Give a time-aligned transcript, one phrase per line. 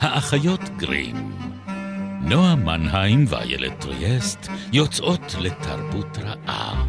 [0.00, 1.16] האחיות גרים.
[2.20, 4.38] נועה מנהיים ואיילת טריאסט
[4.72, 6.86] יוצאות לתרבות רעה.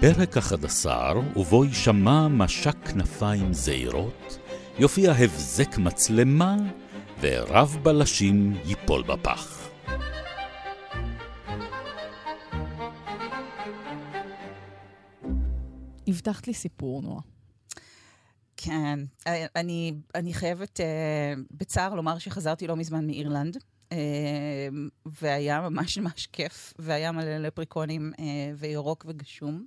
[0.00, 4.38] פרק 11, ובו יישמע משק כנפיים זעירות,
[4.78, 6.56] יופיע הבזק מצלמה,
[7.20, 9.68] ורב בלשים ייפול בפח.
[16.08, 17.37] הבטחת לי סיפור, נועה.
[18.68, 18.98] כן,
[19.56, 23.94] אני, אני חייבת uh, בצער לומר שחזרתי לא מזמן מאירלנד, uh,
[25.06, 28.20] והיה ממש ממש כיף, והיה מלא לפריקונים uh,
[28.56, 29.64] וירוק וגשום.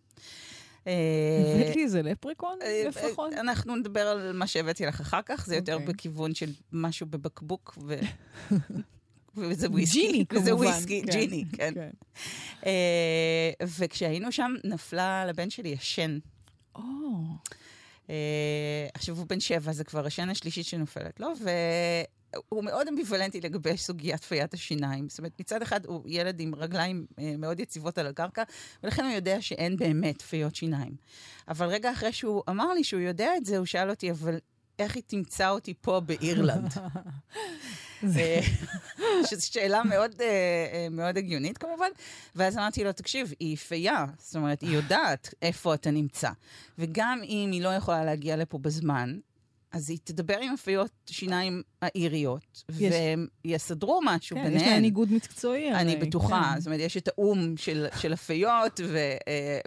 [0.82, 3.34] הבאת לי איזה לפריקון לפחות?
[3.34, 5.74] אנחנו נדבר על מה שהבאתי לך אחר כך, זה יותר.
[5.74, 5.88] אוקיי.
[5.88, 8.00] בכיוון של משהו בבקבוק, ו...
[9.38, 10.12] וזה וויסקי.
[10.12, 10.44] ג'יני, כמובן.
[10.44, 11.74] וזה וויסקי, כן, ג'יני, כן.
[11.74, 11.90] כן.
[12.62, 12.66] Uh,
[13.78, 16.20] וכשהיינו שם, נפלה לבן שלי ישן.
[16.78, 16.82] Oh.
[18.10, 18.16] אה,
[18.94, 24.24] עכשיו, הוא בן שבע, זה כבר השן השלישית שנופלת לו, והוא מאוד אמביוולנטי לגבי סוגיית
[24.24, 25.10] פיית השיניים.
[25.10, 28.44] זאת אומרת, מצד אחד הוא ילד עם רגליים אה, מאוד יציבות על הקרקע,
[28.84, 30.96] ולכן הוא יודע שאין באמת פיות שיניים.
[31.48, 34.38] אבל רגע אחרי שהוא אמר לי שהוא יודע את זה, הוא שאל אותי, אבל
[34.80, 36.74] איך היא תמצא אותי פה באירלנד?
[39.30, 40.26] שזו שאלה מאוד, אה,
[40.74, 41.90] אה, מאוד הגיונית כמובן.
[42.36, 46.30] ואז אמרתי לו, תקשיב, היא פייה, זאת אומרת, היא יודעת איפה אתה נמצא.
[46.78, 49.18] וגם אם היא לא יכולה להגיע לפה בזמן,
[49.72, 54.62] אז היא תדבר עם הפיות שיניים האיריות, והם יסדרו משהו כן, ביניהן.
[54.62, 55.74] יש להן איגוד מקצועי.
[55.74, 56.52] אני הרי, בטוחה.
[56.54, 56.60] כן.
[56.60, 59.60] זאת אומרת, יש את האו"ם של, של הפיות, אה,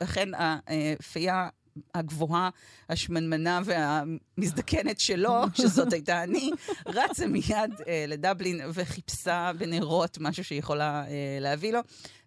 [0.00, 1.48] ולכן הפייה
[1.94, 2.50] הגבוהה,
[2.88, 6.50] השמנמנה והמזדקנת שלו, שזאת הייתה אני,
[6.86, 11.80] רצה מיד אה, לדבלין וחיפשה בנרות משהו שהיא יכולה אה, להביא לו.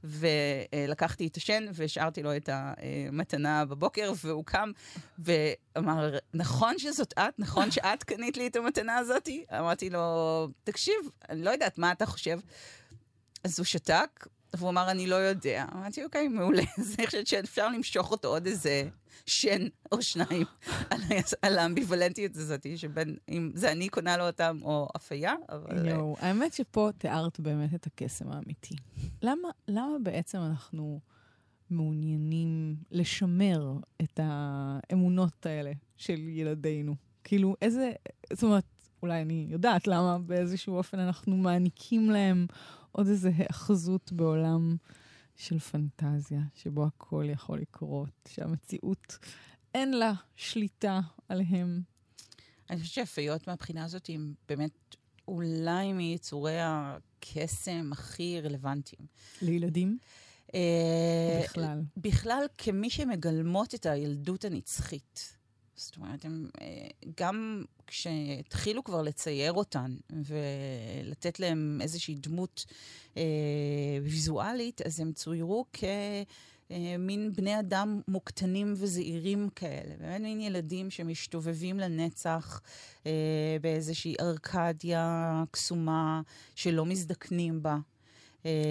[0.03, 4.71] ולקחתי את השן והשארתי לו את המתנה בבוקר, והוא קם
[5.19, 7.39] ואמר, נכון שזאת את?
[7.39, 9.45] נכון שאת קנית לי את המתנה הזאתי?
[9.59, 10.95] אמרתי לו, תקשיב,
[11.29, 12.39] אני לא יודעת מה אתה חושב.
[13.43, 15.65] אז הוא שתק, והוא אמר, אני לא יודע.
[15.73, 16.63] אמרתי, אוקיי, מעולה.
[16.79, 18.89] אז אני חושבת שאפשר למשוך אותו עוד איזה
[19.25, 20.45] שן או שניים
[21.41, 25.87] על, האמביוולנטיות הזאת, שבין אם זה אני קונה לו אותם או אפייה, אבל...
[25.87, 28.75] יואו, האמת שפה תיארת באמת את הקסם האמיתי.
[29.21, 30.99] למה, למה בעצם אנחנו
[31.69, 36.95] מעוניינים לשמר את האמונות האלה של ילדינו?
[37.23, 37.91] כאילו, איזה...
[38.33, 38.63] זאת אומרת,
[39.01, 42.47] אולי אני יודעת למה באיזשהו אופן אנחנו מעניקים להם
[42.97, 44.75] עוד איזה היאחזות בעולם
[45.35, 49.17] של פנטזיה, שבו הכל יכול לקרות, שהמציאות
[49.75, 50.99] אין לה שליטה
[51.29, 51.81] עליהם.
[52.69, 54.95] אני חושבת שהפיות מהבחינה הזאת הם באמת
[55.27, 59.07] אולי מיצורי הקסם הכי רלוונטיים.
[59.41, 59.97] לילדים?
[60.55, 61.81] אה, בכלל.
[61.97, 65.36] בכלל, כמי שמגלמות את הילדות הנצחית.
[65.77, 72.65] זאת אומרת, הם אה, גם כשהתחילו כבר לצייר אותן ולתת להם איזושהי דמות
[73.17, 73.23] אה,
[74.03, 79.95] ויזואלית, אז הם צוירו כמין אה, בני אדם מוקטנים וזעירים כאלה.
[79.99, 82.61] באמת מין ילדים שמשתובבים לנצח
[83.05, 86.21] אה, באיזושהי ארקדיה קסומה
[86.55, 87.77] שלא מזדקנים בה.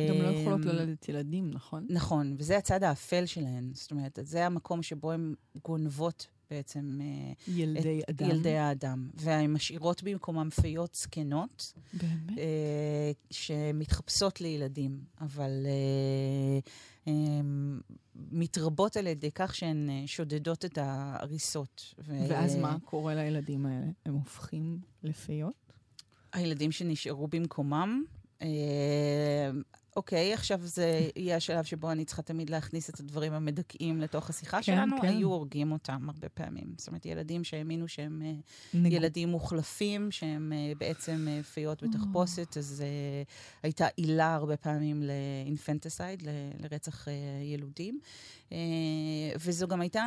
[0.09, 1.87] גם לא יכולות ללדת ילדים, נכון?
[1.91, 3.71] נכון, וזה הצד האפל שלהן.
[3.75, 5.35] זאת אומרת, זה המקום שבו הן
[5.65, 6.99] גונבות בעצם...
[7.01, 8.31] אה, ילדי את אדם.
[8.31, 9.11] ילדי האדם.
[9.15, 11.73] והן משאירות במקומם פיות זקנות.
[11.93, 12.39] באמת?
[12.39, 16.59] אה, שמתחפשות לילדים, אבל אה,
[17.09, 17.41] אה,
[18.15, 21.95] מתרבות על ידי כך שהן אה, שודדות את ההריסות.
[21.99, 22.19] ו...
[22.29, 23.87] ואז מה קורה לילדים האלה?
[24.07, 25.73] הם הופכים לפיות?
[26.33, 28.05] הילדים שנשארו במקומם,
[28.43, 28.49] אה,
[29.97, 34.57] אוקיי, עכשיו זה יהיה השלב שבו אני צריכה תמיד להכניס את הדברים המדכאים לתוך השיחה
[34.57, 35.09] כן, שלנו, כן.
[35.09, 36.75] היו הורגים אותם הרבה פעמים.
[36.77, 38.33] זאת אומרת, ילדים שהאמינו שהם אה,
[38.75, 38.93] נג...
[38.93, 46.23] ילדים מוחלפים, שהם uh, בעצם uh, פיות בתחפושת, אז uh, הייתה עילה הרבה פעמים לאינפנטסייד,
[46.23, 47.11] ל- לרצח uh,
[47.43, 48.01] ילודים.
[48.49, 48.53] Uh,
[49.39, 50.05] וזו גם הייתה,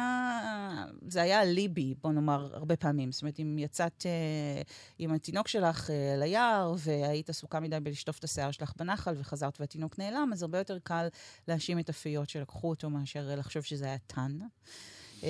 [1.08, 3.12] זה היה ליבי, בוא נאמר, הרבה פעמים.
[3.12, 4.68] זאת אומרת, אם יצאת uh,
[5.00, 9.79] עם התינוק שלך uh, ליער, והיית עסוקה מדי בלשטוף את השיער שלך בנחל, וחזרת והתינוק...
[9.80, 11.08] התינוק נעלם, אז הרבה יותר קל
[11.48, 14.40] להאשים את הפיות שלקחו אותו מאשר לחשוב שזה היה טאן.
[15.20, 15.24] Uh,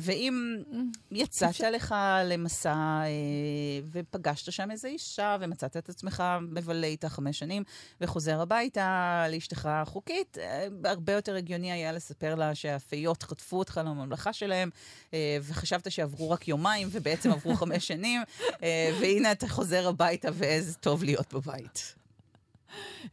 [0.00, 0.62] ואם
[1.10, 1.94] יצאת לך
[2.24, 7.62] למסע uh, ופגשת שם איזו אישה ומצאת את עצמך מבלה איתה חמש שנים
[8.00, 14.32] וחוזר הביתה לאשתך החוקית, uh, הרבה יותר הגיוני היה לספר לה שהפיות חטפו אותך לממלכה
[14.32, 14.70] שלהם
[15.42, 18.22] וחשבת שעברו רק יומיים ובעצם עברו חמש שנים,
[19.00, 22.01] והנה אתה חוזר הביתה ואיזה טוב להיות בבית.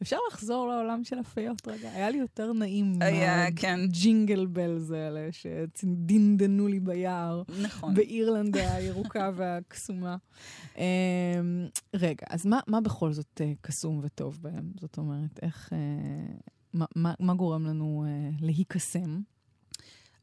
[0.01, 1.89] אפשר לחזור לעולם של הפיות רגע?
[1.91, 3.79] היה לי יותר נעים היה, כן.
[3.87, 7.43] ג'ינגל בלז האלה שדינדנו לי ביער.
[7.61, 7.93] נכון.
[7.93, 10.17] באירלנד הירוקה והקסומה.
[10.77, 10.83] אמ,
[11.95, 14.71] רגע, אז מה, מה בכל זאת אה, קסום וטוב בהם?
[14.79, 15.73] זאת אומרת, איך...
[15.73, 16.35] אה,
[16.73, 19.21] מה, מה, מה גורם לנו אה, להיקסם?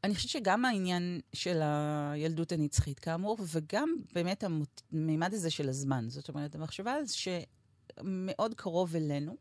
[0.03, 4.43] אני חושבת שגם העניין של הילדות הנצחית, כאמור, וגם באמת
[4.91, 6.05] המימד הזה של הזמן.
[6.09, 7.05] זאת אומרת, המחשבה על
[7.99, 9.35] שמאוד קרוב אלינו,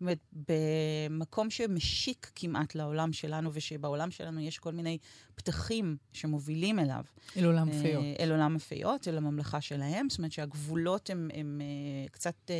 [0.00, 4.98] אומרת, במקום שמשיק כמעט לעולם שלנו, ושבעולם שלנו יש כל מיני
[5.34, 7.04] פתחים שמובילים אליו.
[7.36, 8.04] אל עולם אה, הפיות.
[8.20, 10.08] אל עולם הפיות, אל הממלכה שלהם.
[10.08, 12.54] זאת אומרת שהגבולות הם, הם אה, קצת אה,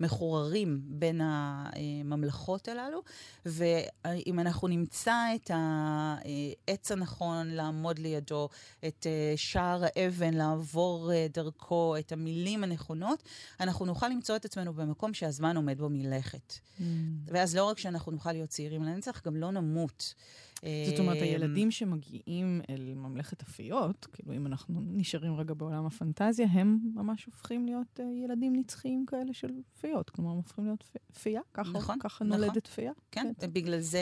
[0.00, 3.02] מחוררים בין הממלכות הללו,
[3.46, 8.48] ואם אנחנו נמצא את העץ הנכון לעמוד לידו,
[8.86, 13.22] את שער האבן לעבור דרכו, את המילים הנכונות,
[13.60, 16.54] אנחנו נוכל למצוא את עצמנו במקום שהזמן עומד בו מלכת.
[16.78, 16.82] Mm.
[17.26, 20.14] ואז לא רק שאנחנו נוכל להיות צעירים לנצח, גם לא נמות.
[20.88, 26.46] זאת אומרת, אמ, הילדים שמגיעים אל ממלכת הפיות, כאילו אם אנחנו נשארים רגע בעולם הפנטזיה,
[26.50, 29.48] הם ממש הופכים להיות אה, ילדים נצחיים כאלה של
[29.80, 30.10] פיות.
[30.10, 30.84] כלומר, הם הופכים להיות
[31.22, 32.40] פייה, ככה, נכון, ככה נכון.
[32.40, 32.92] נולדת פייה.
[33.10, 33.52] כן, בעצם.
[33.52, 34.00] בגלל זה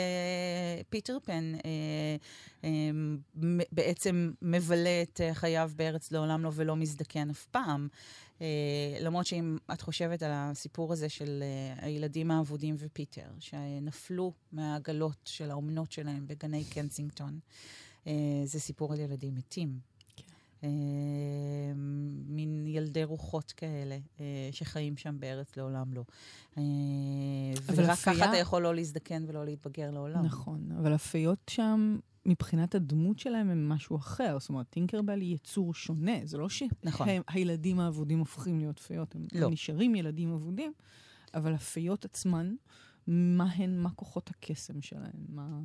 [0.89, 2.15] פיטר פן אה,
[2.63, 2.69] אה,
[3.71, 7.87] בעצם מבלה את חייו בארץ לעולם לא ולא מזדקן אף פעם.
[8.41, 15.17] אה, למרות שאם את חושבת על הסיפור הזה של אה, הילדים האבודים ופיטר, שנפלו מהעגלות
[15.25, 17.39] של האומנות שלהם בגני קנסינגטון,
[18.05, 18.07] uh,
[18.45, 19.79] זה סיפור על ילדים מתים.
[20.15, 20.23] כן.
[22.27, 23.97] מין ילדי רוחות כאלה
[24.51, 26.03] שחיים שם בארץ לעולם לא.
[26.55, 26.57] Uh,
[27.75, 30.25] ורק ככה אתה יכול לא להזדקן ולא להתבגר לעולם.
[30.25, 34.39] נכון, אבל הפיות שם מבחינת הדמות שלהם הם משהו אחר.
[34.39, 36.17] זאת אומרת, טינקרבל היא יצור שונה.
[36.23, 37.85] זה לא שהילדים נכון.
[37.85, 39.49] האבודים הופכים להיות פיות, הם לא.
[39.49, 40.73] נשארים ילדים אבודים,
[41.33, 42.55] אבל הפיות עצמן,
[43.07, 45.25] מה הן, מה כוחות הקסם שלהן?
[45.29, 45.59] מה...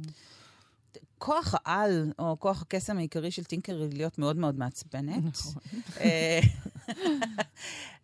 [1.19, 5.22] כוח העל, או כוח הקסם העיקרי של טינקר היא להיות מאוד מאוד מעצבנת.
[5.25, 5.62] נכון.
[6.00, 6.40] אה,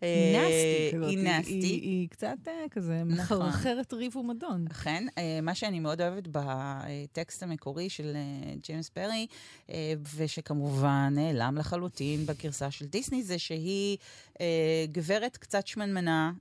[0.02, 1.08] נסטי כזאת.
[1.08, 1.52] היא נסטי.
[1.52, 3.38] היא קצת אה, כזה נכון.
[3.38, 4.66] מחרחרת ריב ומדון.
[4.70, 5.06] אכן.
[5.18, 8.16] אה, מה שאני מאוד אוהבת בטקסט המקורי של
[8.62, 9.26] ג'יימס פרי,
[10.16, 13.96] ושכמובן נעלם לחלוטין בגרסה של דיסני, זה שהיא
[14.92, 16.32] גברת קצת שמנמנה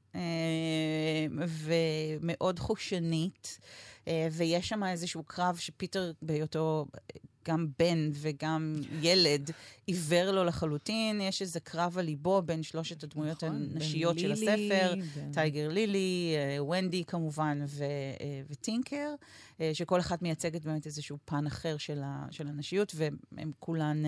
[2.20, 3.60] ומאוד חושנית.
[4.08, 6.86] אה, ויש שם איזשהו קרב שפיטר בהיותו
[7.46, 9.52] גם בן וגם ילד
[9.88, 11.22] עיוור לו לחלוטין.
[11.22, 15.32] יש איזה קרב על ליבו בין שלושת הדמויות נכון, הנשיות של לילי, הספר, בין...
[15.34, 19.16] טייגר לילי, אה, ונדי כמובן ו, אה, וטינקר,
[19.74, 24.04] שכל אחת מייצגת באמת איזשהו פן אחר של, ה, של הנשיות, והן כולן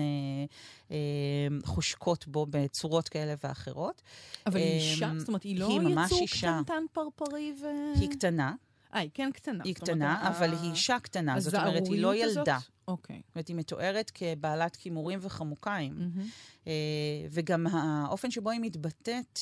[1.64, 4.02] חושקות בו בצורות כאלה ואחרות.
[4.46, 5.12] אבל היא אישה?
[5.18, 7.66] זאת אומרת, היא לא היא יצור קטנטן פרפרי ו...
[8.00, 8.54] היא קטנה.
[8.94, 9.64] אה, היא כן קטנה.
[9.64, 11.40] היא קטנה, אבל היא אישה קטנה.
[11.40, 12.58] זאת אומרת, היא לא ילדה.
[12.88, 13.22] אוקיי.
[13.26, 16.10] זאת אומרת, היא מתוארת כבעלת כימורים וחמוקיים.
[16.66, 16.72] אה,
[17.30, 19.40] וגם האופן שבו היא מתבטאת,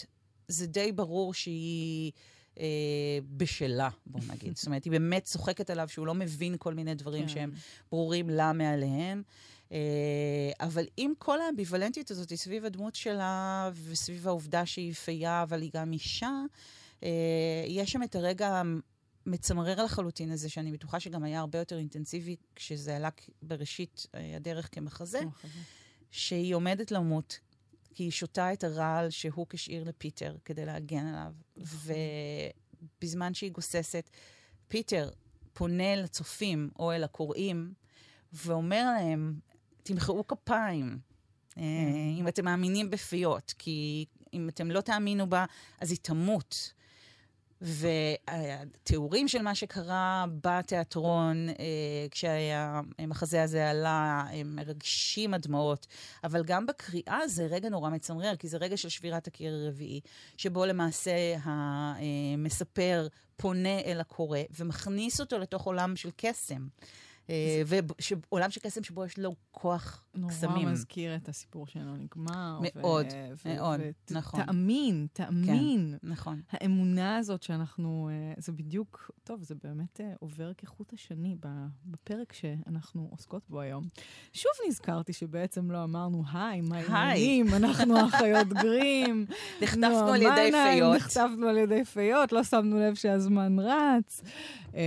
[0.49, 2.12] זה די ברור שהיא...
[2.60, 4.56] אה, בשלה, בוא נגיד.
[4.56, 7.28] זאת אומרת, היא באמת צוחקת עליו שהוא לא מבין כל מיני דברים כן.
[7.28, 7.50] שהם
[7.90, 9.22] ברורים לה מעליהם.
[9.72, 15.62] אה, אבל עם כל האמביוולנטיות הזאת היא סביב הדמות שלה וסביב העובדה שהיא פייה, אבל
[15.62, 16.31] היא גם אישה,
[17.02, 17.08] אה,
[17.66, 18.62] יש שם את הרגע
[19.26, 23.08] מצמרר לחלוטין הזה, שאני בטוחה שגם היה הרבה יותר אינטנסיבי כשזה עלה
[23.42, 25.20] בראשית אה, הדרך כמחזה,
[26.10, 27.38] שהיא עומדת למות,
[27.94, 31.32] כי היא שותה את הרעל שהוא כשאיר לפיטר כדי להגן עליו.
[31.56, 31.94] נכון.
[32.99, 34.11] ובזמן שהיא גוססת,
[34.68, 35.11] פיטר
[35.52, 37.75] פונה לצופים או אל הקוראים
[38.32, 39.40] ואומר להם,
[39.82, 40.99] תמחאו כפיים.
[41.58, 42.18] אה, כן.
[42.18, 44.04] אם אתם מאמינים בפיות, כי
[44.35, 45.44] אם אתם לא תאמינו בה,
[45.80, 46.73] אז היא תמות.
[47.62, 51.54] והתיאורים של מה שקרה בתיאטרון, אה,
[52.11, 55.87] כשהמחזה הזה עלה, הם מרגשים הדמעות,
[56.25, 60.00] אבל גם בקריאה זה רגע נורא מצמרר, כי זה רגע של שבירת הקיר הרביעי,
[60.37, 66.66] שבו למעשה המספר פונה אל הקורא ומכניס אותו לתוך עולם של קסם.
[67.31, 70.57] אה, ועולם של קסם שבו יש לו כוח קסמים.
[70.57, 72.59] נורא מזכיר את הסיפור שלו נגמר.
[72.62, 73.07] מאוד,
[73.45, 74.43] מאוד, נכון.
[74.45, 75.97] תאמין, תאמין.
[76.00, 76.41] כן, נכון.
[76.50, 81.37] האמונה הזאת שאנחנו, אה, זה בדיוק, טוב, זה באמת אה, עובר כחוט השני
[81.85, 83.85] בפרק שאנחנו עוסקות בו היום.
[84.33, 87.55] שוב נזכרתי שבעצם לא אמרנו, היי, מה העניינים?
[87.55, 89.26] אנחנו אחיות גרים.
[89.62, 90.97] נחטפנו על ידי פיות.
[90.97, 94.23] נחטפנו על ידי פיות, לא שמנו לב שהזמן רץ.
[94.75, 94.81] אמ,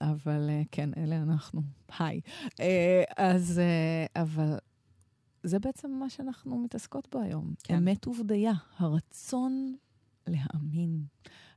[0.00, 1.62] אבל כן, אלה אנחנו.
[1.98, 2.20] היי.
[2.60, 4.56] אה, אז, אה, אבל
[5.42, 7.54] זה בעצם מה שאנחנו מתעסקות בו היום.
[7.64, 7.74] כן.
[7.74, 9.76] אמת ובדיה, הרצון
[10.26, 11.04] להאמין.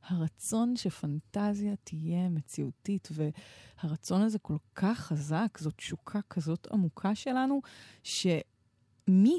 [0.04, 7.62] הרצון שפנטזיה תהיה מציאותית, והרצון הזה כל כך חזק, זאת תשוקה כזאת עמוקה שלנו,
[8.04, 9.38] שמי,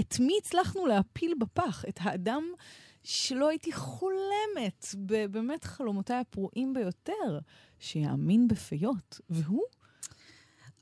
[0.00, 1.84] את מי הצלחנו להפיל בפח?
[1.88, 2.44] את האדם
[3.04, 4.86] שלא הייתי חולמת,
[5.30, 7.38] באמת חלומותיי הפרועים ביותר,
[7.78, 9.62] שיאמין בפיות, והוא?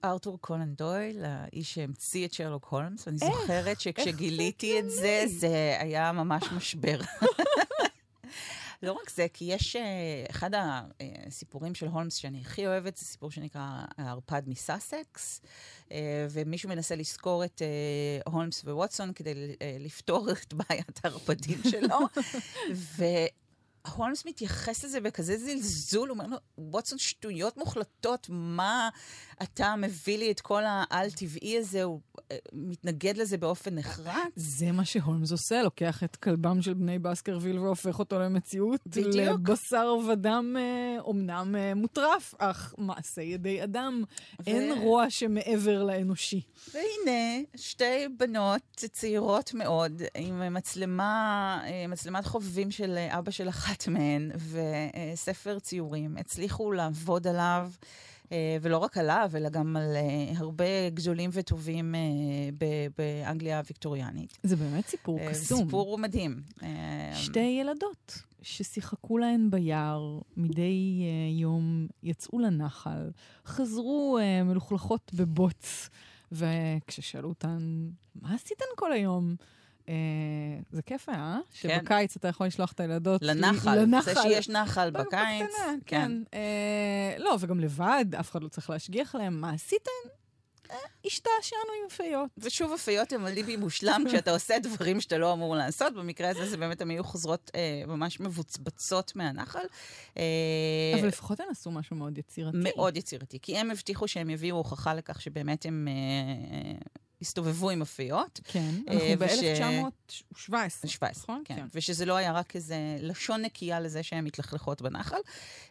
[0.04, 6.12] ארתור קונן דויל, האיש שהמציא את שרלוק הולמס, ואני זוכרת שכשגיליתי את זה, זה היה
[6.12, 7.00] ממש משבר.
[8.82, 13.30] לא רק זה, כי יש uh, אחד הסיפורים של הולמס שאני הכי אוהבת, זה סיפור
[13.30, 15.40] שנקרא הערפד מסאסקס,
[15.88, 15.92] uh,
[16.30, 17.62] ומישהו מנסה לזכור את
[18.26, 21.98] uh, הולמס וווטסון כדי לפתור את בעיית הערפדים שלו.
[23.96, 28.88] הולמס מתייחס לזה בכזה זלזול, הוא אומר לו, ווטסון, שטויות מוחלטות, מה
[29.42, 31.82] אתה מביא לי את כל העל-טבעי הזה?
[31.82, 32.00] הוא
[32.32, 34.32] אה, מתנגד לזה באופן נחרץ.
[34.36, 38.80] זה מה שהולמס עושה, לוקח את כלבם של בני בסקרוויל והופך אותו למציאות.
[38.86, 39.14] בדיוק.
[39.16, 40.56] לבשר ודם
[40.98, 44.04] אומנם אה, מוטרף, אך מעשה ידי אדם.
[44.40, 44.46] ו...
[44.46, 46.40] אין רוע שמעבר לאנושי.
[46.74, 53.71] והנה, שתי בנות צעירות מאוד, עם מצלמה, אה, מצלמת חובבים של אבא של אחת.
[53.72, 54.30] אחת מהן
[55.14, 57.70] וספר ציורים הצליחו לעבוד עליו.
[58.32, 62.00] אה, ולא רק עליו, אלא גם על אה, הרבה גדולים וטובים אה,
[62.98, 64.38] באנגליה הוויקטוריאנית.
[64.42, 65.58] זה באמת סיפור קסום.
[65.58, 66.42] סיפור מדהים.
[67.14, 73.10] שתי ילדות ששיחקו להן ביער, מדי יום יצאו לנחל,
[73.46, 75.88] חזרו מלוכלכות בבוץ,
[76.32, 79.36] וכששאלו אותן, מה עשיתן כל היום?
[79.92, 81.38] אה, זה כיף אה?
[81.60, 81.68] כן.
[81.68, 83.78] שבקיץ אתה יכול לשלוח את הילדות לנחל.
[83.78, 84.14] לנחל.
[84.14, 85.12] זה שיש נחל בקיץ.
[85.12, 85.76] בקטנה, כן.
[85.86, 86.12] כן.
[86.34, 89.40] אה, לא, וגם לבד, אף אחד לא צריך להשגיח להם.
[89.40, 90.08] מה עשיתם?
[91.04, 92.30] השתעשענו עם פיות.
[92.38, 95.94] ושוב, הפיות הם אליבי מושלם כשאתה עושה דברים שאתה לא אמור לעשות.
[95.94, 99.64] במקרה הזה זה באמת, הן היו חוזרות אה, ממש מבוצבצות מהנחל.
[100.16, 100.22] אה,
[101.00, 102.56] אבל לפחות הן עשו משהו מאוד יצירתי.
[102.60, 105.88] מאוד יצירתי, כי הם הבטיחו שהם יביאו הוכחה לכך שבאמת הם...
[105.88, 106.78] אה,
[107.22, 108.40] הסתובבו עם הפיות.
[108.44, 110.88] כן, אנחנו ב-1917.
[110.88, 111.42] 17, נכון?
[111.44, 111.56] כן.
[111.56, 111.66] כן.
[111.74, 115.16] ושזה לא היה רק איזה לשון נקייה לזה שהן מתלכלכות בנחל.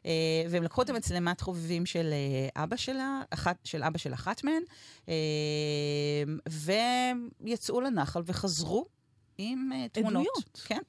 [0.06, 0.12] אה,
[0.50, 4.64] והם לקחו את המצלמת חובבים של אה, אבא שלה, אחת, של אבא של אחת מהן,
[5.10, 5.14] אה,
[7.42, 8.86] ויצאו לנחל וחזרו
[9.38, 10.28] עם תמונות.
[10.28, 10.62] עדויות.
[10.66, 10.82] כן.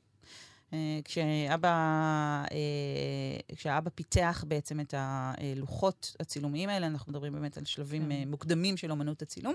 [0.73, 1.69] אה, כשאבא,
[2.53, 8.29] אה, כשאבא פיתח בעצם את הלוחות הצילומיים האלה, אנחנו מדברים באמת על שלבים כן.
[8.31, 9.55] מוקדמים של אמנות הצילום,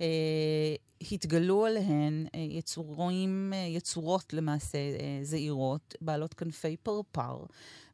[0.00, 0.06] אה,
[1.12, 4.78] התגלו עליהן יצורים, יצורות למעשה
[5.22, 7.44] זעירות, בעלות כנפי פרפר.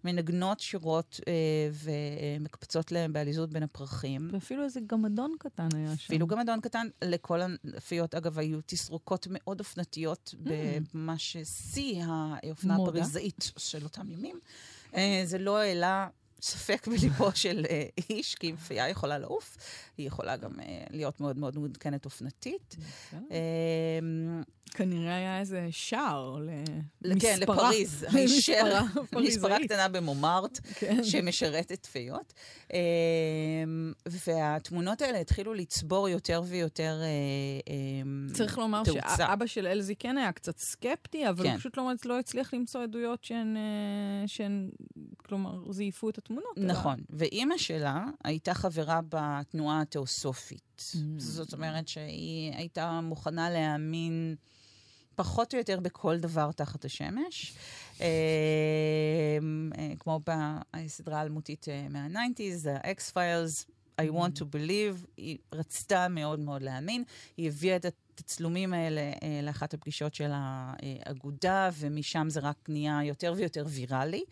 [0.04, 1.32] מנגנות שירות אה,
[1.72, 4.30] ומקפצות להם בעליזות בין הפרחים.
[4.32, 6.04] ואפילו איזה גמדון קטן היה שם.
[6.06, 6.86] אפילו גמדון קטן.
[7.02, 7.40] לכל
[7.74, 10.48] האפיות, אגב, היו תסרוקות מאוד אופנתיות, mm.
[10.94, 14.40] בממש שיא האופנה הפריזאית של אותם ימים.
[14.94, 16.08] אה, זה לא העלה
[16.42, 19.56] ספק בליבו של אה, איש, כי אם פיה יכולה לעוף,
[19.98, 22.76] היא יכולה גם אה, להיות מאוד מאוד מעודכנת אופנתית.
[23.12, 24.42] אמ,
[24.74, 26.38] כנראה היה איזה שער
[27.02, 27.30] למספרה.
[27.30, 28.06] כן, לפריז.
[29.28, 31.04] מספרה קטנה במומארט, כן.
[31.04, 32.32] שמשרתת פיות.
[32.72, 37.00] אמ, והתמונות האלה התחילו לצבור יותר ויותר
[37.66, 38.38] אמ, תאוצה.
[38.38, 38.82] צריך לומר
[39.16, 41.58] שאבא של אלזי כן היה קצת סקפטי, אבל הוא כן.
[41.58, 44.70] פשוט לא, לא הצליח למצוא עדויות שהן, אה, שהן,
[45.16, 46.58] כלומר, זייפו את התמונות.
[46.58, 50.62] נכון, ואימא שלה הייתה חברה בתנועה התיאוסופית.
[50.78, 50.96] Mm.
[51.18, 54.34] זאת אומרת שהיא הייתה מוכנה להאמין
[55.20, 57.54] פחות או יותר בכל דבר תחת השמש.
[58.00, 58.06] אה,
[59.78, 66.40] אה, כמו בסדרה האלמותית אה, מה-90's, ה-X Files, I want to believe, היא רצתה מאוד
[66.40, 67.04] מאוד להאמין.
[67.36, 69.02] היא הביאה את התצלומים האלה
[69.42, 74.24] לאחת הפגישות של האגודה, ומשם זה רק נהיה יותר ויותר ויראלי.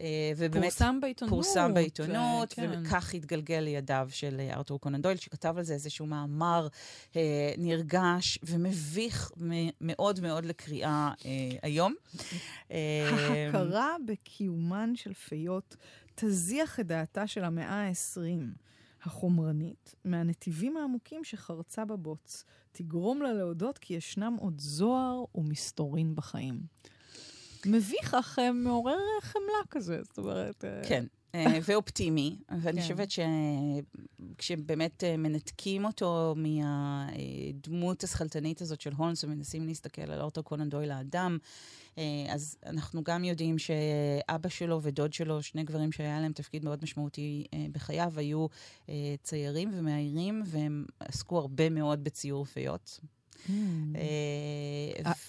[0.00, 0.62] אה, ובאמת...
[0.62, 1.34] פורסם בעיתונות.
[1.34, 2.82] פורסם בעיתונות, כן.
[2.84, 6.68] וכך התגלגל לידיו של אה, ארתור קונן דויל, שכתב על זה איזשהו מאמר
[7.16, 9.32] אה, נרגש ומביך
[9.80, 11.30] מאוד מאוד לקריאה אה,
[11.62, 11.94] היום.
[12.70, 15.76] ההכרה בקיומן של פיות
[16.14, 18.66] תזיח את דעתה של המאה ה-20.
[19.06, 26.60] החומרנית, מהנתיבים העמוקים שחרצה בבוץ, תגרום לה להודות כי ישנם עוד זוהר ומסתורין בחיים.
[27.66, 30.64] מביך, אך אה, מעורר חמלה כזה, זאת אומרת...
[30.64, 31.04] אה, כן.
[31.34, 32.82] אה, ואופטימי, ואני כן.
[32.82, 33.08] חושבת
[34.36, 41.38] שכשבאמת מנתקים אותו מהדמות השכלתנית הזאת של הולמס ומנסים להסתכל על אורטו קונן דויל האדם,
[42.30, 47.46] אז אנחנו גם יודעים שאבא שלו ודוד שלו, שני גברים שהיה להם תפקיד מאוד משמעותי
[47.72, 48.46] בחייו, היו
[49.22, 53.00] ציירים ומאיירים, והם עסקו הרבה מאוד בציור פיות.
[53.46, 53.50] Mm.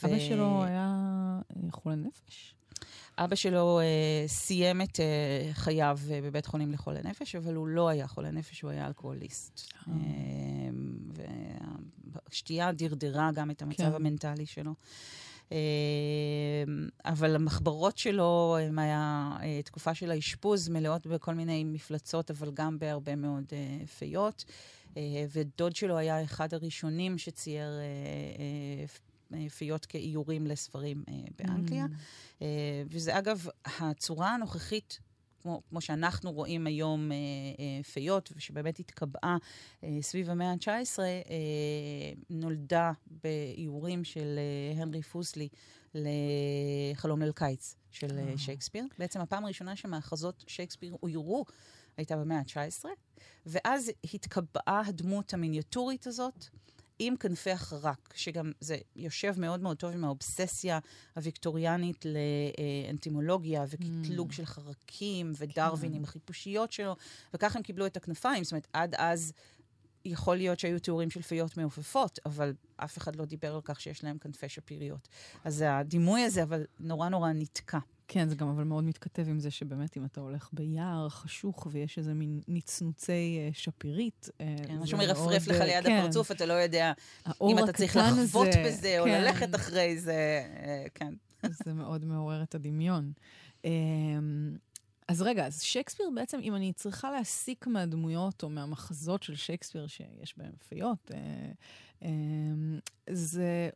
[0.03, 0.93] אבא שלו היה
[1.71, 2.53] חולה נפש?
[3.17, 7.89] אבא שלו uh, סיים את uh, חייו uh, בבית חולים לחולי נפש, אבל הוא לא
[7.89, 9.73] היה חולה נפש, הוא היה אלכוהוליסט.
[9.83, 9.89] Uh,
[12.13, 13.93] והשתייה דרדרה גם את המצב כן.
[13.93, 14.73] המנטלי שלו.
[15.49, 15.53] Uh,
[17.05, 22.79] אבל המחברות שלו, הם היה uh, תקופה של האשפוז, מלאות בכל מיני מפלצות, אבל גם
[22.79, 24.45] בהרבה מאוד uh, פיות.
[24.98, 29.08] Uh, ודוד שלו היה אחד הראשונים שצייר uh, uh,
[29.58, 31.86] פיות כאיורים לספרים אה, באנגליה.
[31.86, 32.42] Mm.
[32.42, 35.00] אה, וזה אגב, הצורה הנוכחית
[35.42, 37.18] כמו, כמו שאנחנו רואים היום אה,
[37.60, 39.38] אה, פיות, ושבאמת התקבעה
[39.84, 41.04] אה, סביב המאה ה-19, אה,
[42.30, 42.92] נולדה
[43.24, 45.50] באיורים של אה, הנרי פוסלי
[45.94, 48.38] לחלום ליל קיץ של אה.
[48.38, 48.86] שייקספיר.
[49.00, 51.46] בעצם הפעם הראשונה שמהכרזות שייקספיר אוירו
[51.98, 52.86] הייתה במאה ה-19,
[53.46, 56.46] ואז התקבעה הדמות המיניאטורית הזאת.
[57.00, 60.80] עם כנפי החרק, שגם זה יושב מאוד מאוד טוב עם האובססיה
[61.16, 64.34] הוויקטוריאנית לאנטימולוגיה וקטלוג mm.
[64.34, 65.98] של חרקים ודרווין כן.
[65.98, 66.96] עם החיפושיות שלו,
[67.34, 68.44] וככה הם קיבלו את הכנפיים.
[68.44, 69.34] זאת אומרת, עד אז
[70.06, 74.04] יכול להיות שהיו תיאורים של פיות מעופפות, אבל אף אחד לא דיבר על כך שיש
[74.04, 75.08] להם כנפי שפיריות.
[75.44, 77.80] אז הדימוי הזה, אבל נורא נורא נתקע.
[78.07, 81.97] כן, זה גם אבל מאוד מתכתב עם זה שבאמת אם אתה הולך ביער חשוך ויש
[81.97, 85.99] איזה מין נצנוצי uh, שפירית, אה, כן, משהו מרפרף לך ליד כן.
[85.99, 86.93] הפרצוף, אתה לא יודע
[87.41, 88.99] אם אתה צריך לחוות זה, בזה כן.
[88.99, 90.43] או ללכת אחרי זה,
[90.95, 91.13] כן.
[91.65, 93.11] זה מאוד מעורר את הדמיון.
[93.63, 93.67] Um,
[95.07, 100.37] אז רגע, אז שייקספיר בעצם, אם אני צריכה להסיק מהדמויות או מהמחזות של שייקספיר שיש
[100.37, 101.11] בהם פיות,
[103.09, 103.69] זה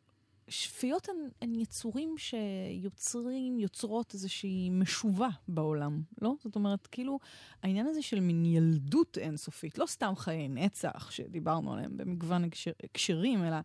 [0.52, 6.34] שפיות הן, הן יצורים שיוצרים, יוצרות איזושהי משובה בעולם, לא?
[6.44, 7.20] זאת אומרת, כאילו,
[7.64, 12.44] העניין הזה של מין ילדות אינסופית, לא סתם חיי נצח שדיברנו עליהם במגוון
[12.84, 13.58] הקשרים, אלא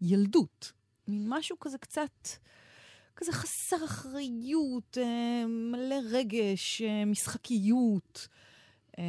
[0.00, 0.72] ילדות.
[1.08, 2.28] מין משהו כזה קצת...
[3.16, 8.28] כזה חסר אחריות, אה, מלא רגש, אה, משחקיות.
[8.98, 9.04] אה,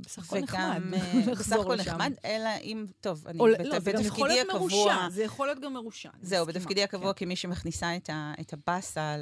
[0.00, 0.80] בסך הכל נחמד.
[1.24, 5.08] וגם בסך הכל נחמד, אלא אם, טוב, אני לא, בתפקידי הקבוע...
[5.10, 6.10] זה יכול להיות גם מרושע.
[6.22, 7.24] זהו, בתפקידי הקבוע כן.
[7.24, 7.96] כמי שמכניסה
[8.40, 9.16] את הבאסה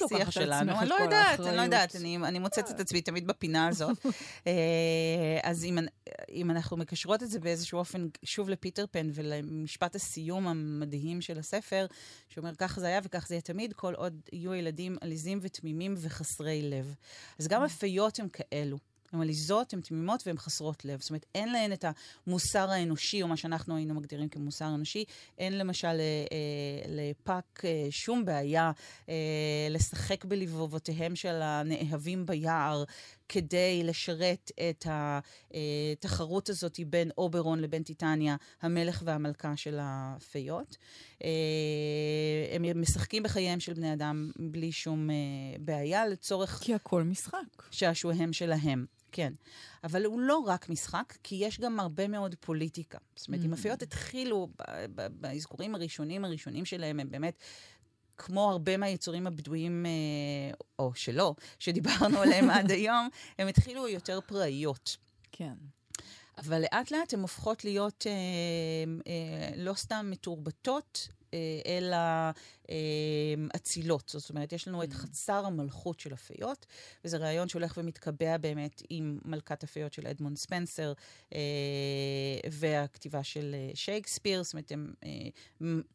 [0.00, 0.72] לשיח שלנו.
[0.80, 4.06] אני לא יודעת, אני לא יודעת, אני מוצאת את עצמי תמיד בפינה הזאת.
[4.46, 4.52] אה,
[5.42, 5.66] אז
[6.32, 11.86] אם אנחנו מקשרות את זה באיזשהו אופן, שוב לפיטר פן ולמשפט הסיום המדהים של הספר,
[12.28, 16.62] שאומר, כך זה היה וכך זה יהיה תמיד, כל עוד יהיו ילדים עליזים ותמימים וחסרי
[16.62, 16.94] לב.
[17.38, 18.78] אז גם הפיות הם כאלו.
[19.14, 21.00] הן עליזות, הן תמימות והן חסרות לב.
[21.00, 21.84] זאת אומרת, אין להן את
[22.26, 25.04] המוסר האנושי, או מה שאנחנו היינו מגדירים כמוסר אנושי.
[25.38, 28.72] אין למשל אה, אה, לפאק אה, שום בעיה
[29.70, 32.84] לשחק בלבבותיהם של הנאהבים ביער,
[33.28, 40.76] כדי לשרת את התחרות הזאת בין אוברון לבין טיטניה, המלך והמלכה של הפיות.
[42.52, 45.08] הם משחקים בחייהם של בני אדם בלי שום
[45.60, 46.60] בעיה, לצורך...
[46.62, 47.36] כי הכל משחק.
[47.70, 48.86] שעשועיהם שלהם.
[49.14, 49.32] כן.
[49.84, 52.98] אבל הוא לא רק משחק, כי יש גם הרבה מאוד פוליטיקה.
[53.16, 53.44] זאת אומרת, mm.
[53.44, 54.48] אם הפיות התחילו,
[55.10, 57.38] באזכורים הראשונים הראשונים שלהם, הם באמת...
[58.16, 64.96] כמו הרבה מהיצורים הבדויים, אה, או שלא, שדיברנו עליהם עד היום, הם התחילו יותר פראיות.
[65.32, 65.54] כן.
[66.38, 68.12] אבל לאט לאט הן הופכות להיות אה,
[69.06, 71.96] אה, לא סתם מתורבתות, אה, אלא
[72.70, 74.08] אה, אצילות.
[74.08, 74.94] זאת אומרת, יש לנו את mm.
[74.94, 76.66] חצר המלכות של הפיות,
[77.04, 80.92] וזה רעיון שהולך ומתקבע באמת עם מלכת הפיות של אדמונד ספנסר
[81.34, 81.38] אה,
[82.50, 84.42] והכתיבה של שייקספיר.
[84.42, 84.92] זאת אומרת, הן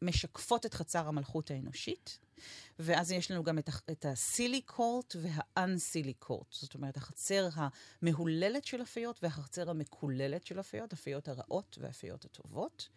[0.02, 2.18] משקפות את חצר המלכות האנושית.
[2.78, 6.52] ואז יש לנו גם את, את הסילי קורט והאנסילי קורט.
[6.52, 7.48] זאת אומרת, החצר
[8.02, 12.88] המהוללת של הפיות והחצר המקוללת של הפיות, הפיות הרעות והפיות הטובות.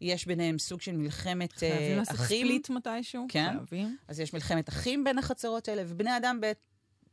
[0.00, 1.72] יש ביניהם סוג של מלחמת אחים.
[1.72, 3.26] חייבים לעשות ספליט מתישהו.
[3.28, 3.54] כן.
[3.56, 3.96] חייבים.
[4.08, 6.58] אז יש מלחמת אחים בין החצרות האלה, ובני אדם בעת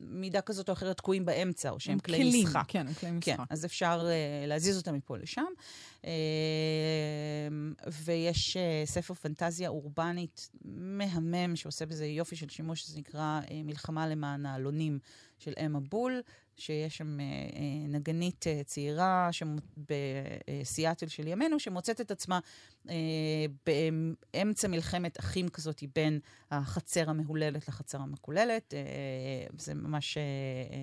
[0.10, 2.64] מידה כזאת או אחרת תקועים באמצע, או שהם כלי כלים, משחק.
[2.68, 3.38] כן, הם כלי כן, משחק.
[3.38, 5.46] כן, אז אפשר uh, להזיז אותם מפה לשם.
[6.02, 6.06] Uh,
[8.04, 14.08] ויש uh, ספר פנטזיה אורבנית מהמם, שעושה בזה יופי של שימוש, שזה נקרא uh, מלחמה
[14.08, 15.00] למען העלונים
[15.40, 16.22] של אמה בול.
[16.58, 19.30] שיש שם אה, אה, נגנית אה, צעירה
[19.78, 22.40] בסיאטל של ימינו, שמוצאת את עצמה
[23.66, 26.20] באמצע מלחמת אחים כזאת בין
[26.52, 28.74] החצר המהוללת לחצר המקוללת.
[29.58, 30.18] זה ממש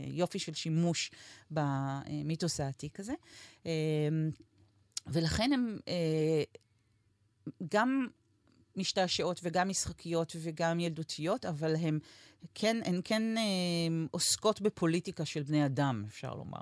[0.07, 1.11] יופי של שימוש
[1.51, 3.13] במיתוס העתיק הזה.
[5.07, 5.79] ולכן הם
[7.71, 8.07] גם
[8.77, 11.99] משתעשעות וגם משחקיות וגם ילדותיות, אבל הן
[12.55, 13.43] כן, הן כן אה,
[14.11, 16.61] עוסקות בפוליטיקה של בני אדם, אפשר לומר.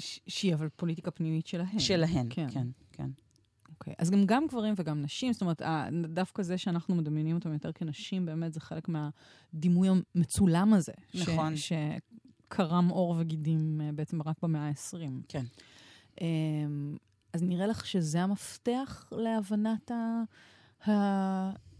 [0.00, 1.78] שהיא אבל פוליטיקה פנימית שלהן.
[1.78, 2.66] שלהן, כן, כן.
[2.92, 3.10] כן.
[3.70, 5.62] אוקיי, אז גם, גם גברים וגם נשים, זאת אומרת,
[6.08, 10.92] דווקא זה שאנחנו מדמיינים אותם יותר כנשים, באמת זה חלק מהדימוי המצולם הזה.
[11.14, 11.56] נכון.
[11.56, 11.72] ש,
[12.50, 14.96] שקרם עור וגידים אה, בעצם רק במאה ה-20.
[15.28, 15.44] כן.
[16.20, 16.96] אמ,
[17.32, 20.22] אז נראה לך שזה המפתח להבנת ה...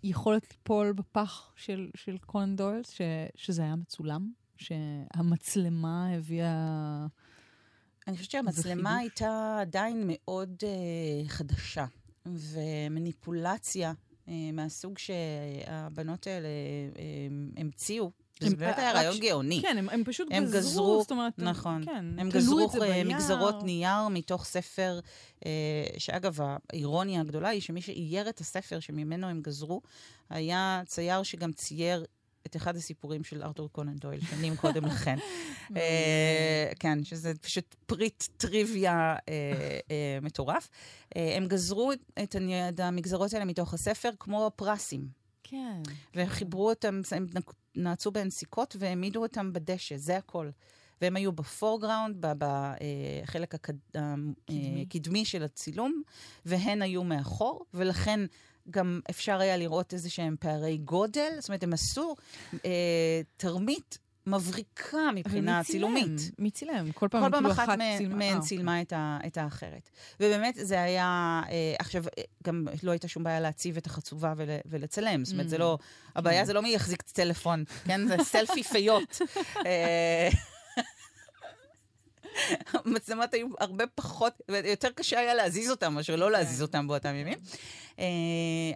[0.02, 3.00] היכולת ליפול בפח של, של קונן דויל, ש,
[3.34, 4.32] שזה היה מצולם?
[4.56, 7.06] שהמצלמה הביאה...
[8.08, 11.86] אני חושבת שהמצלמה הייתה עדיין מאוד uh, חדשה,
[12.26, 16.48] ומניפולציה uh, מהסוג שהבנות האלה
[16.94, 18.10] אה, המציאו,
[18.40, 19.62] זה באמת היה רעיון גאוני.
[19.62, 21.84] כן, הם, הם פשוט הם גזרו, גזרו, זאת אומרת, נכון.
[21.84, 22.70] כן, הם גזרו
[23.04, 25.00] מגזרות נייר מתוך ספר,
[25.98, 29.80] שאגב, האירוניה הגדולה היא שמי שאייר את הספר שממנו הם גזרו,
[30.30, 32.04] היה צייר שגם צייר
[32.46, 35.18] את אחד הסיפורים של ארתור קונן דויל, שנים קודם לכן.
[35.76, 40.68] אה, כן, שזה פשוט פריט טריוויה אה, אה, מטורף.
[41.14, 45.19] הם גזרו את המגזרות האלה מתוך הספר כמו הפרסים.
[45.50, 45.82] כן.
[46.14, 47.26] וחיברו אותם, הם
[47.74, 50.50] נעצו בהן סיכות והעמידו אותם בדשא, זה הכל.
[51.00, 53.54] והם היו בפורגראונד, בחלק
[53.94, 56.02] הקדמי של הצילום,
[56.46, 58.20] והן היו מאחור, ולכן
[58.70, 62.14] גם אפשר היה לראות איזה שהם פערי גודל, זאת אומרת, הם עשו
[62.64, 66.30] אה, תרמית מבריקה מבחינה צילומית.
[66.38, 66.92] מי צילם?
[66.92, 67.68] כל פעם כאילו אחת
[68.08, 69.90] מהן אה, צילמה את, ה, את האחרת.
[70.20, 71.40] ובאמת, זה היה...
[71.50, 75.24] אה, עכשיו, אה, גם לא הייתה שום בעיה להציב את החצובה ול, ולצלם.
[75.24, 75.78] זאת אומרת, זה לא...
[76.16, 76.46] הבעיה כן.
[76.46, 78.08] זה לא מי יחזיק טלפון, כן?
[78.08, 79.18] זה סלפי פיות.
[82.84, 84.32] המצלמות היו הרבה פחות,
[84.64, 86.62] יותר קשה היה להזיז אותם מאשר לא להזיז כן.
[86.62, 87.38] אותם באותם ימים.
[87.98, 88.04] אה,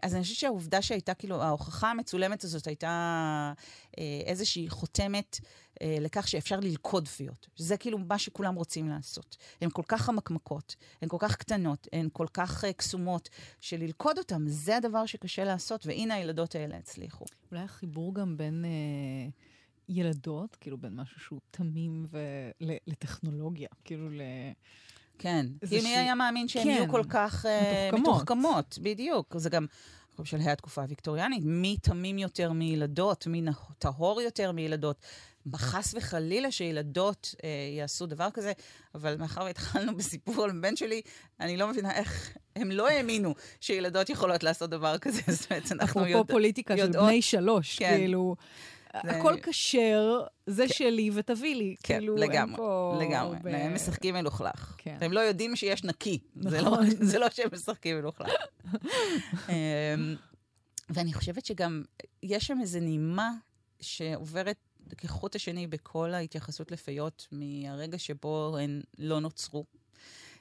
[0.03, 3.53] אז אני חושבת שהעובדה שהייתה, כאילו, ההוכחה המצולמת הזאת הייתה
[3.99, 5.41] אה, איזושהי חותמת
[5.83, 7.47] אה, לכך שאפשר ללכוד פיות.
[7.57, 9.37] זה כאילו מה שכולם רוצים לעשות.
[9.61, 13.29] הן כל כך חמקמקות, הן כל כך קטנות, הן כל כך קסומות,
[13.61, 17.25] שללכוד אותן זה הדבר שקשה לעשות, והנה הילדות האלה הצליחו.
[17.53, 18.65] אולי החיבור גם בין...
[18.65, 19.54] אה...
[19.89, 22.07] ילדות, כאילו בין משהו שהוא תמים
[22.61, 24.21] לטכנולוגיה, כאילו ל...
[25.19, 26.69] כן, כי מי היה מאמין שהן כן.
[26.69, 29.35] יהיו כל כך uh, מתוחכמות, בדיוק.
[29.39, 29.67] זה גם
[30.19, 33.43] בשלהי התקופה הוויקטוריאנית, מי תמים יותר מילדות, מי
[33.79, 34.97] טהור יותר מילדות.
[35.55, 38.53] חס וחלילה שילדות אה, יעשו דבר כזה,
[38.95, 41.03] אבל מאחר והתחלנו בסיפור על בן שלי,
[41.41, 45.21] אני לא מבינה איך הם לא האמינו שילדות יכולות לעשות דבר כזה.
[45.33, 46.15] זאת אומרת, אנחנו יודעות...
[46.15, 47.97] אפרופו פוליטיקה של בני שלוש, כן.
[47.97, 48.37] כאילו...
[48.95, 51.75] הכל כשר, זה שלי ותביא לי.
[51.83, 52.61] כן, כאילו, לגמרי,
[53.07, 53.39] לגמרי.
[53.43, 53.47] ב...
[53.47, 54.75] הם משחקים מלוכלך.
[54.79, 54.99] כן.
[55.01, 56.19] הם לא יודעים שיש נקי.
[56.37, 56.51] נכון.
[56.51, 56.87] זה, לא, נכון.
[56.91, 58.31] זה לא שהם משחקים מלוכלך.
[59.49, 60.17] אמ,
[60.91, 61.83] ואני חושבת שגם
[62.23, 63.31] יש שם איזו נימה
[63.81, 64.57] שעוברת
[64.97, 69.65] כחוט השני בכל ההתייחסות לפיות מהרגע שבו הן לא נוצרו.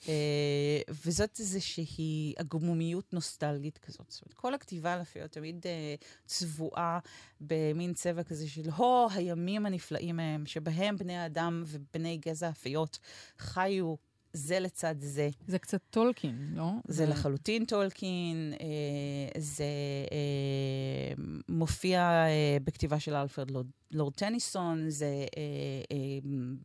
[0.08, 4.06] אה, וזאת איזושהי עגמומיות נוסטלגית כזאת.
[4.10, 7.00] זאת אומרת, כל הכתיבה על הפיות תמיד אה, צבועה
[7.42, 13.00] במין צבע כזה של הו, הימים הנפלאים ההם, שבהם בני האדם ובני גזע הפיות
[13.38, 13.96] חיו
[14.34, 15.30] זה לצד זה.
[15.48, 16.72] זה קצת טולקין, לא?
[16.88, 19.64] זה לחלוטין טולקין, אה, זה
[20.12, 21.14] אה,
[21.50, 25.42] מופיע אה, בכתיבה של אלפרד לורד, לורד טניסון, זה אה,
[25.92, 25.98] אה,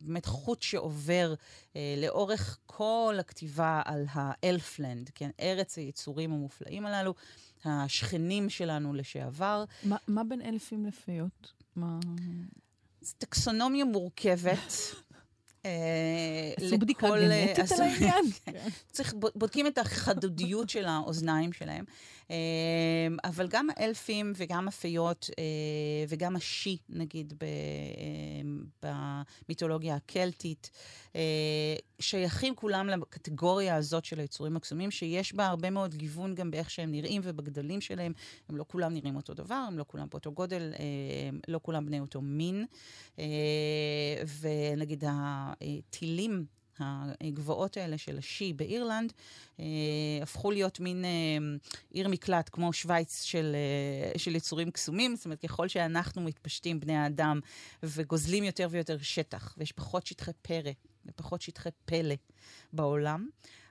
[0.01, 1.33] באמת חוט שעובר
[1.75, 5.29] אה, לאורך כל הכתיבה על ה Elfland, כן?
[5.39, 7.13] ארץ היצורים המופלאים הללו,
[7.65, 9.63] השכנים שלנו לשעבר.
[9.83, 11.53] מה, מה בין אלפים לפיות?
[11.75, 11.99] מה...
[13.01, 14.73] זו טקסונומיה מורכבת.
[15.69, 18.25] אה, עשו בדיקה גנטית על העניין.
[18.45, 18.51] כן.
[18.91, 21.85] צריך, בודקים את החדודיות של האוזניים שלהם.
[22.31, 22.35] אה,
[23.23, 25.43] אבל גם האלפים וגם הפיות אה,
[26.09, 27.33] וגם השי, נגיד,
[28.83, 30.71] במיתולוגיה הקלטית,
[31.99, 36.91] שייכים כולם לקטגוריה הזאת של היצורים הקסומים, שיש בה הרבה מאוד גיוון גם באיך שהם
[36.91, 38.13] נראים ובגדלים שלהם.
[38.49, 40.73] הם לא כולם נראים אותו דבר, הם לא כולם באותו גודל,
[41.47, 42.65] לא כולם בני אותו מין.
[44.41, 46.45] ונגיד, הטילים
[46.79, 49.13] הגבוהות האלה של השי באירלנד,
[49.59, 49.65] אה,
[50.21, 51.09] הפכו להיות מין אה,
[51.91, 55.15] עיר מקלט, כמו שווייץ של, אה, של יצורים קסומים.
[55.15, 57.39] זאת אומרת, ככל שאנחנו מתפשטים, בני האדם,
[57.83, 60.71] וגוזלים יותר ויותר שטח, ויש פחות שטחי פרא
[61.05, 62.15] ופחות שטחי פלא
[62.73, 63.27] בעולם,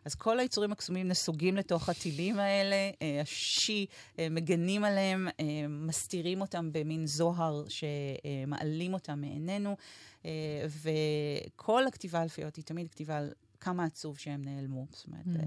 [0.08, 3.86] אז כל היצורים הקסומים נסוגים לתוך הטילים האלה, אה, השי,
[4.18, 9.76] אה, מגנים עליהם, אה, מסתירים אותם במין זוהר שמעלים אותם מעינינו,
[10.82, 14.86] וכל הכתיבה על פיות היא תמיד כתיבה על כמה עצוב שהם נעלמו.
[14.90, 15.40] זאת אומרת, mm.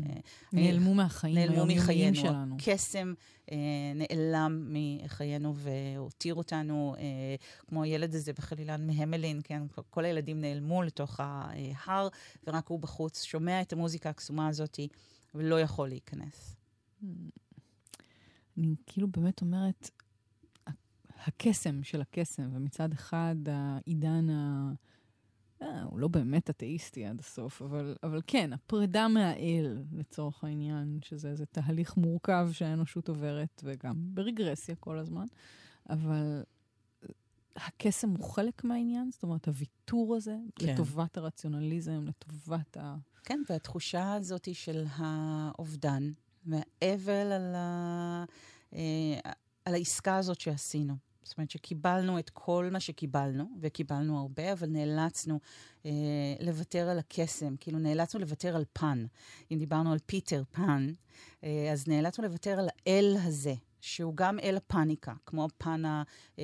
[0.54, 2.56] נעלמו מהחיים היומיומיים שלנו.
[2.66, 3.14] קסם
[3.52, 3.58] אה,
[3.96, 7.36] נעלם מחיינו והותיר אותנו, אה,
[7.68, 9.62] כמו הילד הזה בחלילן מהמלין, כן?
[9.90, 12.08] כל הילדים נעלמו לתוך ההר,
[12.48, 14.80] ורק הוא בחוץ שומע את המוזיקה הקסומה הזאת
[15.36, 16.56] ולא יכול להיכנס.
[18.58, 19.90] אני כאילו באמת אומרת,
[21.26, 24.72] הקסם של הקסם, ומצד אחד העידן ה...
[25.62, 31.30] אה, הוא לא באמת אתאיסטי עד הסוף, אבל, אבל כן, הפרידה מהאל, לצורך העניין, שזה
[31.30, 35.26] איזה תהליך מורכב שהאנושות עוברת, וגם ברגרסיה כל הזמן,
[35.90, 36.44] אבל
[37.56, 40.74] הקסם הוא חלק מהעניין, זאת אומרת, הוויתור הזה כן.
[40.74, 42.96] לטובת הרציונליזם, לטובת ה...
[43.24, 46.12] כן, והתחושה הזאת של האובדן,
[46.46, 48.26] והאבל על, ה...
[48.74, 49.32] אה,
[49.66, 50.96] על העסקה הזאת שעשינו.
[51.24, 55.40] זאת אומרת שקיבלנו את כל מה שקיבלנו, וקיבלנו הרבה, אבל נאלצנו
[55.86, 55.92] אה,
[56.40, 59.06] לוותר על הקסם, כאילו נאלצנו לוותר על פן.
[59.52, 60.94] אם דיברנו על פיטר פן,
[61.44, 66.04] אה, אז נאלצנו לוותר על האל הזה, שהוא גם אל הפאניקה, כמו הפן ה...
[66.40, 66.44] אה,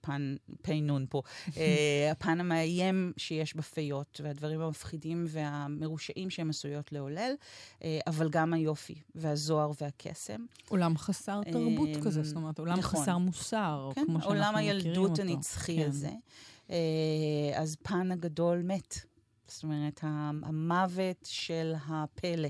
[0.00, 1.22] פן, פי נון פה,
[1.56, 7.32] אה, הפן המאיים שיש בפיות, והדברים המפחידים והמרושעים שהן עשויות לעולל,
[7.84, 10.44] אה, אבל גם היופי, והזוהר והקסם.
[10.68, 13.00] עולם חסר תרבות כזה, זאת אומרת, עולם נכון.
[13.00, 14.46] חסר מוסר, כן, כמו שאנחנו מכירים אותו.
[14.46, 15.88] עולם הילדות הנצחי כן.
[15.88, 16.10] הזה.
[17.54, 18.98] אז פן הגדול מת.
[19.48, 20.00] זאת אומרת,
[20.42, 22.48] המוות של הפלא.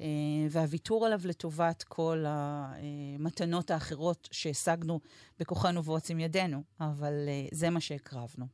[0.00, 0.06] אה,
[0.50, 5.00] והוויתור עליו לטובת כל המתנות האחרות שהשגנו
[5.38, 8.46] בכוחנו ועוצם ידינו, אבל אה, זה מה שהקרבנו.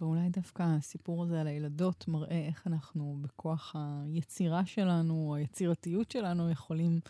[0.00, 7.00] ואולי דווקא הסיפור הזה על הילדות מראה איך אנחנו, בכוח היצירה שלנו, היצירתיות שלנו, יכולים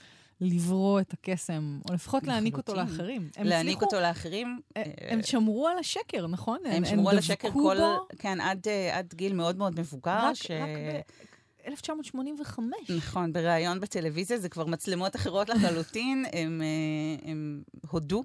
[0.40, 3.30] לברוא את הקסם, או לפחות להעניק אותו לאחרים.
[3.44, 4.60] להעניק אותו לאחרים.
[4.76, 6.58] אה, הם שמרו על השקר, נכון?
[6.64, 7.76] הם שמרו על השקר כל,
[8.18, 8.38] כן,
[8.92, 10.30] עד גיל מאוד מאוד מבוגר.
[10.30, 10.36] רק
[11.66, 12.90] 1985.
[12.90, 18.22] נכון, בריאיון בטלוויזיה, זה כבר מצלמות אחרות לחלוטין, הם, אה, הם הודו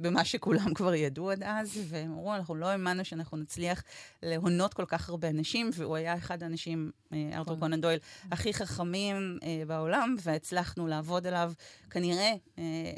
[0.00, 3.82] במה שכולם כבר ידעו עד אז, והם אמרו, אנחנו לא האמנו שאנחנו נצליח
[4.22, 7.58] להונות כל כך הרבה אנשים, והוא היה אחד האנשים, אה, ארתור נכון.
[7.58, 7.98] קונן דויל,
[8.32, 11.52] הכי חכמים אה, בעולם, והצלחנו לעבוד עליו.
[11.90, 12.32] כנראה,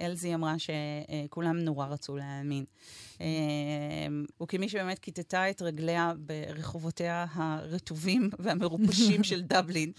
[0.00, 2.64] אלזי אמרה שכולם נורא רצו להאמין.
[4.42, 9.92] וכמי שבאמת כיתתה את רגליה ברחובותיה הרטובים והמרופשים של דבלין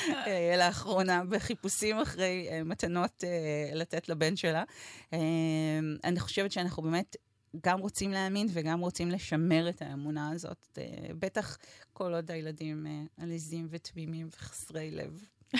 [0.58, 3.24] לאחרונה, בחיפושים אחרי מתנות
[3.74, 4.64] לתת לבן שלה.
[6.04, 7.16] אני חושבת שאנחנו באמת
[7.64, 11.58] גם רוצים להאמין וגם רוצים לשמר את האמונה הזאת, אה, בטח
[11.92, 15.24] כל עוד הילדים אה, עליזים ותמימים וחסרי לב.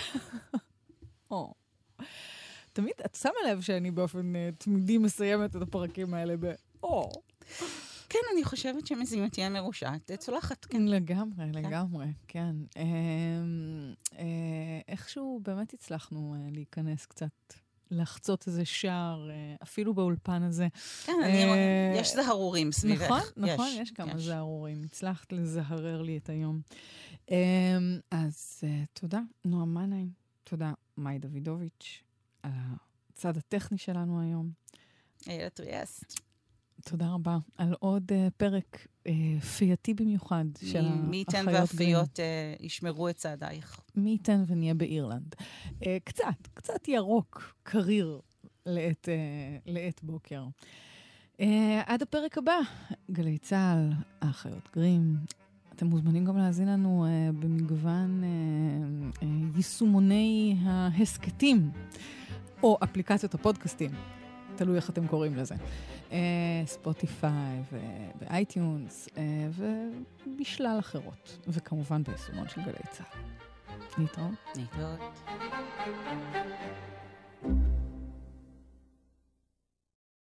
[2.73, 7.11] תמיד, את שמה לב שאני באופן אה, תמידי מסיימת את הפרקים האלה ב-או.
[8.09, 10.83] כן, אני חושבת שמזימתי המרושעת צולחת, כן.
[10.83, 11.53] לגמרי, כן.
[11.53, 12.57] לגמרי, כן.
[14.89, 17.55] איכשהו באמת הצלחנו להיכנס קצת
[17.91, 20.69] לחצות איזה שער, אה, אפילו באולפן הזה.
[21.05, 23.03] כן, אני, אה, יש זהרורים סביבך.
[23.11, 24.19] נכון, נכון, יש, כמה.
[24.19, 24.83] זהרורים.
[24.85, 26.61] הצלחת לזהרר לי את היום.
[27.31, 27.35] אמ,
[28.11, 30.11] אז אה, תודה, נועה מנהיים.
[30.45, 32.03] תודה, מאי דוידוביץ',
[32.43, 32.51] על
[33.13, 34.51] הצד הטכני שלנו היום.
[35.29, 36.26] איילת טריאסט.
[36.91, 39.11] תודה רבה על עוד uh, פרק uh,
[39.45, 41.05] פייתי במיוחד של האחיות.
[41.09, 43.81] מי ייתן והפיות uh, ישמרו את צעדייך.
[43.97, 45.35] מי ייתן ונהיה באירלנד.
[45.71, 48.21] Uh, קצת, קצת ירוק, קריר
[48.67, 50.45] לעת, uh, לעת בוקר.
[51.37, 51.43] Uh,
[51.87, 52.59] עד הפרק הבא,
[53.11, 55.17] גלי צה"ל, האחיות גרים.
[55.75, 59.25] אתם מוזמנים גם להאזין לנו אה, במגוון אה, אה,
[59.57, 61.71] יישומוני ההסכתים,
[62.63, 63.91] או אפליקציות הפודקאסטים,
[64.57, 65.55] תלוי איך אתם קוראים לזה.
[66.13, 66.19] אה,
[66.67, 67.63] ספוטיפיי
[68.21, 69.23] ואייטיונס אה,
[70.27, 73.37] ובשלל אחרות, וכמובן ביישומון של גלי צה"ל.
[73.99, 74.35] להתראות.
[74.57, 75.01] להתראות.